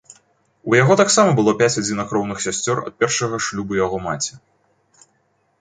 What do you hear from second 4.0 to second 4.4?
маці.